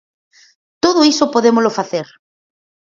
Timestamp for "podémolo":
1.33-1.75